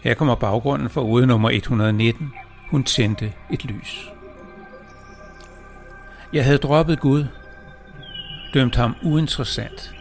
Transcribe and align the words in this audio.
Her 0.00 0.14
kommer 0.14 0.34
baggrunden 0.34 0.90
for 0.90 1.00
ude 1.00 1.26
nummer 1.26 1.50
119. 1.50 2.32
Hun 2.70 2.84
tændte 2.84 3.32
et 3.50 3.64
lys. 3.64 4.08
Jeg 6.32 6.44
havde 6.44 6.58
droppet 6.58 7.00
Gud, 7.00 7.24
dømt 8.54 8.76
ham 8.76 8.96
uinteressant, 9.02 9.94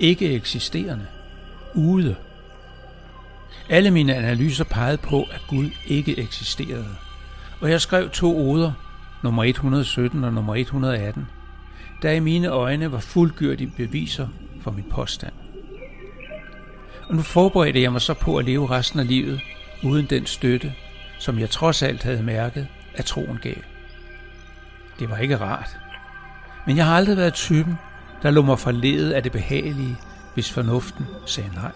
ikke 0.00 0.32
eksisterende, 0.32 1.06
ude. 1.74 2.16
Alle 3.68 3.90
mine 3.90 4.14
analyser 4.14 4.64
pegede 4.64 4.98
på, 4.98 5.22
at 5.22 5.42
Gud 5.48 5.70
ikke 5.86 6.18
eksisterede. 6.18 6.96
Og 7.60 7.70
jeg 7.70 7.80
skrev 7.80 8.10
to 8.10 8.50
oder, 8.50 8.72
nummer 9.22 9.44
117 9.44 10.24
og 10.24 10.32
nummer 10.32 10.54
118, 10.54 11.26
der 12.02 12.10
i 12.10 12.20
mine 12.20 12.48
øjne 12.48 12.92
var 12.92 12.98
fuldgyrdige 12.98 13.72
beviser 13.76 14.28
for 14.60 14.70
min 14.70 14.84
påstand. 14.90 15.32
Og 17.08 17.14
nu 17.14 17.22
forberedte 17.22 17.82
jeg 17.82 17.92
mig 17.92 18.00
så 18.00 18.14
på 18.14 18.36
at 18.36 18.44
leve 18.44 18.70
resten 18.70 19.00
af 19.00 19.08
livet 19.08 19.40
uden 19.84 20.06
den 20.06 20.26
støtte, 20.26 20.74
som 21.18 21.38
jeg 21.38 21.50
trods 21.50 21.82
alt 21.82 22.02
havde 22.02 22.22
mærket, 22.22 22.66
at 22.94 23.04
troen 23.04 23.38
gav. 23.42 23.54
Det 24.98 25.10
var 25.10 25.16
ikke 25.16 25.36
rart. 25.36 25.78
Men 26.66 26.76
jeg 26.76 26.86
har 26.86 26.96
aldrig 26.96 27.16
været 27.16 27.34
typen, 27.34 27.78
der 28.22 28.30
lå 28.30 28.42
mig 28.42 28.58
forledet 28.58 29.12
af 29.12 29.22
det 29.22 29.32
behagelige, 29.32 29.96
hvis 30.34 30.52
fornuften 30.52 31.06
sagde 31.26 31.50
nej. 31.54 31.72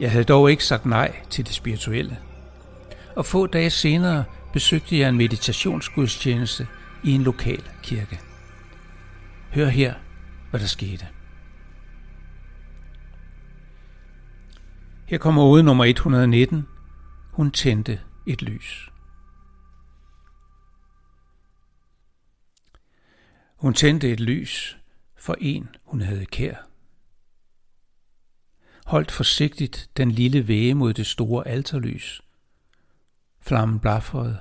Jeg 0.00 0.10
havde 0.10 0.24
dog 0.24 0.50
ikke 0.50 0.64
sagt 0.64 0.86
nej 0.86 1.16
til 1.30 1.46
det 1.46 1.54
spirituelle. 1.54 2.16
Og 3.16 3.26
få 3.26 3.46
dage 3.46 3.70
senere 3.70 4.24
besøgte 4.52 4.98
jeg 4.98 5.08
en 5.08 5.16
meditationsgudstjeneste 5.16 6.68
i 7.04 7.12
en 7.12 7.22
lokal 7.22 7.70
kirke. 7.82 8.20
Hør 9.54 9.66
her, 9.68 9.94
hvad 10.50 10.60
der 10.60 10.66
skete. 10.66 11.08
Her 15.06 15.18
kommer 15.18 15.44
ude 15.44 15.62
nummer 15.62 15.84
119. 15.84 16.66
Hun 17.32 17.50
tændte 17.50 18.00
et 18.26 18.42
lys. 18.42 18.90
Hun 23.56 23.74
tændte 23.74 24.10
et 24.10 24.20
lys 24.20 24.78
for 25.16 25.36
en, 25.40 25.68
hun 25.84 26.00
havde 26.00 26.26
kær. 26.26 26.56
Holdt 28.86 29.10
forsigtigt 29.10 29.90
den 29.96 30.10
lille 30.10 30.48
væge 30.48 30.74
mod 30.74 30.94
det 30.94 31.06
store 31.06 31.48
alterlys. 31.48 32.22
Flammen 33.40 33.80
blafrede 33.80 34.38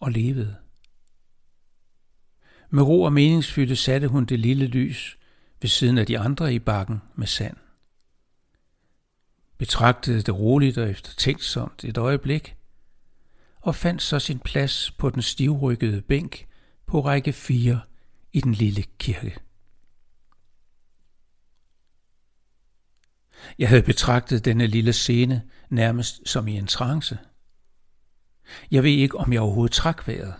og 0.00 0.10
levede. 0.10 0.56
Med 2.70 2.82
ro 2.82 3.02
og 3.02 3.12
meningsfylde 3.12 3.76
satte 3.76 4.08
hun 4.08 4.24
det 4.24 4.40
lille 4.40 4.66
lys 4.66 5.18
ved 5.60 5.68
siden 5.68 5.98
af 5.98 6.06
de 6.06 6.18
andre 6.18 6.54
i 6.54 6.58
bakken 6.58 7.02
med 7.14 7.26
sand 7.26 7.56
betragtede 9.58 10.22
det 10.22 10.38
roligt 10.38 10.78
og 10.78 10.90
eftertænksomt 10.90 11.84
et 11.84 11.98
øjeblik, 11.98 12.56
og 13.60 13.74
fandt 13.74 14.02
så 14.02 14.18
sin 14.18 14.38
plads 14.38 14.90
på 14.90 15.10
den 15.10 15.22
stivrykkede 15.22 16.02
bænk 16.02 16.46
på 16.86 17.00
række 17.00 17.32
4 17.32 17.80
i 18.32 18.40
den 18.40 18.52
lille 18.52 18.82
kirke. 18.98 19.36
Jeg 23.58 23.68
havde 23.68 23.82
betragtet 23.82 24.44
denne 24.44 24.66
lille 24.66 24.92
scene 24.92 25.42
nærmest 25.70 26.28
som 26.28 26.48
i 26.48 26.56
en 26.56 26.66
trance. 26.66 27.18
Jeg 28.70 28.82
ved 28.82 28.90
ikke, 28.90 29.18
om 29.18 29.32
jeg 29.32 29.40
overhovedet 29.40 29.74
trak 29.74 30.08
vejret, 30.08 30.34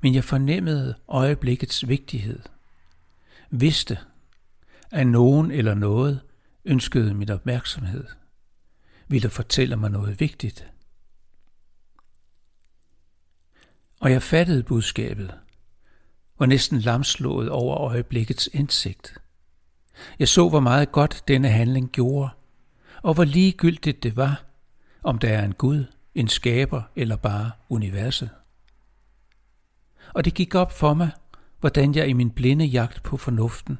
men 0.00 0.14
jeg 0.14 0.24
fornemmede 0.24 0.94
øjeblikkets 1.08 1.88
vigtighed. 1.88 2.40
Vidste, 3.50 3.98
at 4.90 5.06
nogen 5.06 5.50
eller 5.50 5.74
noget 5.74 6.20
ønskede 6.64 7.14
min 7.14 7.30
opmærksomhed, 7.30 8.04
ville 9.08 9.30
fortælle 9.30 9.76
mig 9.76 9.90
noget 9.90 10.20
vigtigt. 10.20 10.72
Og 14.00 14.12
jeg 14.12 14.22
fattede 14.22 14.62
budskabet, 14.62 15.34
var 16.38 16.46
næsten 16.46 16.78
lamslået 16.78 17.50
over 17.50 17.78
øjeblikkets 17.78 18.48
indsigt. 18.52 19.14
Jeg 20.18 20.28
så, 20.28 20.48
hvor 20.48 20.60
meget 20.60 20.92
godt 20.92 21.28
denne 21.28 21.48
handling 21.48 21.90
gjorde, 21.92 22.30
og 23.02 23.14
hvor 23.14 23.24
ligegyldigt 23.24 24.02
det 24.02 24.16
var, 24.16 24.44
om 25.02 25.18
der 25.18 25.28
er 25.28 25.44
en 25.44 25.54
Gud, 25.54 25.84
en 26.14 26.28
skaber 26.28 26.82
eller 26.96 27.16
bare 27.16 27.50
universet. 27.68 28.30
Og 30.14 30.24
det 30.24 30.34
gik 30.34 30.54
op 30.54 30.72
for 30.72 30.94
mig, 30.94 31.10
hvordan 31.60 31.94
jeg 31.94 32.08
i 32.08 32.12
min 32.12 32.30
blinde 32.30 32.64
jagt 32.64 33.02
på 33.02 33.16
fornuften 33.16 33.78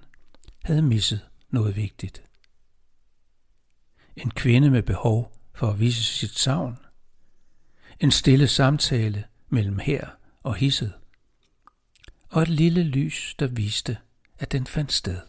havde 0.65 0.83
misset 0.83 1.21
noget 1.51 1.77
vigtigt 1.77 2.23
en 4.17 4.31
kvinde 4.31 4.71
med 4.71 4.83
behov 4.83 5.37
for 5.55 5.71
at 5.71 5.81
vise 5.81 6.03
sit 6.03 6.39
savn, 6.39 6.79
en 8.01 8.11
stille 8.11 8.49
samtale 8.49 9.25
mellem 9.49 9.79
her 9.79 10.09
og 10.43 10.55
hisset, 10.55 10.93
og 12.29 12.43
et 12.43 12.49
lille 12.49 12.83
lys, 12.83 13.35
der 13.39 13.47
viste, 13.47 13.99
at 14.39 14.53
den 14.53 14.67
fandt 14.67 14.93
sted. 14.93 15.21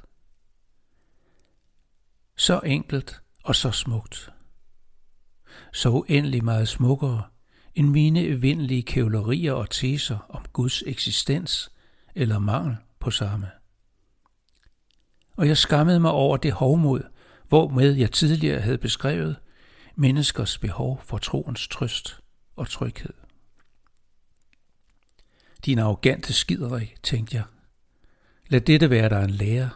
Så 2.36 2.60
enkelt 2.66 3.22
og 3.44 3.56
så 3.56 3.72
smukt. 3.72 4.33
Så 5.74 5.90
uendelig 5.90 6.44
meget 6.44 6.68
smukkere 6.68 7.24
end 7.76 7.90
mine 7.90 8.22
evindelige 8.22 8.84
kævlerier 8.84 9.54
og 9.54 9.70
teser 9.70 10.18
om 10.30 10.46
Guds 10.54 10.84
eksistens 10.86 11.72
eller 12.16 12.40
mangel 12.40 12.78
på 13.00 13.12
samme. 13.12 13.48
Og 15.38 15.48
jeg 15.48 15.58
skammede 15.58 16.00
mig 16.00 16.12
over 16.12 16.38
det 16.38 16.52
hovmod, 16.52 17.02
hvormed 17.48 17.94
jeg 17.94 18.12
tidligere 18.12 18.62
havde 18.62 18.78
beskrevet 18.78 19.36
menneskers 19.96 20.58
behov 20.58 21.02
for 21.06 21.18
troens 21.18 21.68
trøst 21.68 22.20
og 22.56 22.70
tryghed. 22.70 23.14
Din 25.66 25.80
arrogante 25.80 26.34
skiderik, 26.34 26.96
tænkte 27.04 27.36
jeg. 27.36 27.44
Lad 28.48 28.62
dette 28.62 28.90
være 28.90 29.10
dig 29.10 29.24
en 29.24 29.30
lærer. 29.30 29.70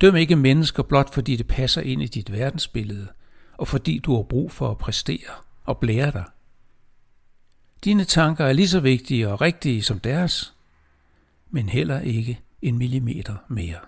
Døm 0.00 0.16
ikke 0.16 0.36
mennesker 0.36 0.82
blot 0.82 1.14
fordi 1.14 1.36
det 1.36 1.46
passer 1.46 1.80
ind 1.80 2.02
i 2.02 2.06
dit 2.06 2.32
verdensbillede, 2.32 3.08
og 3.58 3.68
fordi 3.68 3.98
du 3.98 4.16
har 4.16 4.22
brug 4.22 4.52
for 4.52 4.70
at 4.70 4.78
præstere 4.78 5.34
og 5.64 5.78
blære 5.78 6.10
dig. 6.10 6.24
Dine 7.84 8.04
tanker 8.04 8.44
er 8.44 8.52
lige 8.52 8.68
så 8.68 8.80
vigtige 8.80 9.28
og 9.28 9.40
rigtige 9.40 9.82
som 9.82 10.00
deres, 10.00 10.54
men 11.50 11.68
heller 11.68 12.00
ikke 12.00 12.40
en 12.62 12.78
millimeter 12.78 13.36
mere. 13.48 13.78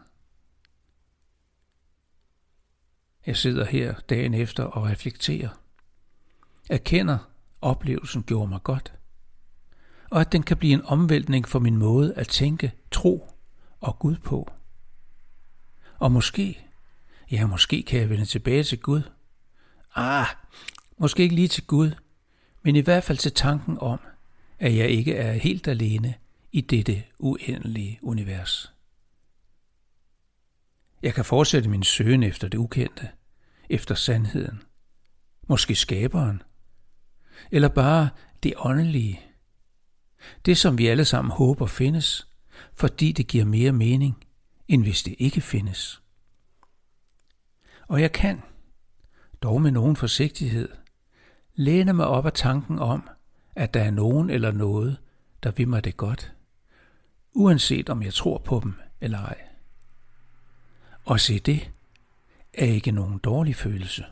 Jeg 3.27 3.37
sidder 3.37 3.65
her 3.65 3.95
dagen 3.95 4.35
efter 4.35 4.65
og 4.65 4.87
reflekterer. 4.87 5.49
Erkender, 6.71 7.19
oplevelsen 7.61 8.23
gjorde 8.23 8.49
mig 8.49 8.63
godt. 8.63 8.93
Og 10.11 10.21
at 10.21 10.33
den 10.33 10.43
kan 10.43 10.57
blive 10.57 10.73
en 10.73 10.85
omvæltning 10.85 11.49
for 11.49 11.59
min 11.59 11.77
måde 11.77 12.15
at 12.15 12.29
tænke, 12.29 12.73
tro 12.91 13.35
og 13.81 13.99
Gud 13.99 14.17
på. 14.17 14.53
Og 15.99 16.13
måske, 16.13 16.67
ja 17.31 17.47
måske 17.47 17.83
kan 17.83 18.01
jeg 18.01 18.11
vende 18.11 18.25
tilbage 18.25 18.65
til 18.65 18.81
Gud. 18.81 19.03
Ah, 19.95 20.27
måske 20.99 21.23
ikke 21.23 21.35
lige 21.35 21.49
til 21.49 21.67
Gud, 21.67 21.91
men 22.63 22.77
i 22.77 22.81
hvert 22.81 23.05
fald 23.05 23.19
til 23.19 23.33
tanken 23.33 23.79
om, 23.79 24.01
at 24.59 24.77
jeg 24.77 24.89
ikke 24.89 25.15
er 25.17 25.33
helt 25.33 25.69
alene 25.69 26.15
i 26.53 26.61
dette 26.61 27.05
uendelige 27.19 27.99
univers. 28.03 28.73
Jeg 31.03 31.15
kan 31.15 31.25
fortsætte 31.25 31.69
min 31.69 31.83
søgen 31.83 32.23
efter 32.23 32.49
det 32.49 32.59
ukendte, 32.59 33.09
efter 33.71 33.95
sandheden, 33.95 34.63
måske 35.49 35.75
skaberen, 35.75 36.43
eller 37.51 37.69
bare 37.69 38.09
det 38.43 38.55
åndelige. 38.57 39.21
Det, 40.47 40.59
som 40.59 40.79
vi 40.79 40.87
alle 40.87 41.05
sammen 41.05 41.33
håber 41.33 41.67
findes, 41.67 42.29
fordi 42.75 43.13
det 43.13 43.27
giver 43.27 43.45
mere 43.45 43.73
mening, 43.73 44.25
end 44.69 44.83
hvis 44.83 45.03
det 45.03 45.15
ikke 45.19 45.41
findes. 45.41 46.03
Og 47.89 48.01
jeg 48.01 48.13
kan, 48.13 48.43
dog 49.43 49.63
med 49.63 49.71
nogen 49.71 49.97
forsigtighed, 49.97 50.69
læne 51.55 51.93
mig 51.93 52.07
op 52.07 52.27
af 52.27 52.33
tanken 52.33 52.79
om, 52.79 53.09
at 53.57 53.75
der 53.75 53.83
er 53.83 53.91
nogen 53.91 54.31
eller 54.31 54.53
noget, 54.53 54.97
der 55.43 55.51
vil 55.51 55.69
mig 55.69 55.85
det 55.85 55.97
godt, 55.97 56.33
uanset 57.33 57.91
om 57.91 58.03
jeg 58.03 58.15
tror 58.15 58.39
på 58.39 58.61
dem 58.63 58.75
eller 59.01 59.19
ej. 59.19 59.39
Og 61.05 61.21
se 61.21 61.39
det 61.39 61.71
er 62.55 62.67
ikke 62.67 62.93
nogen 62.93 63.19
dårlig 63.19 63.57
følelse. 63.57 64.05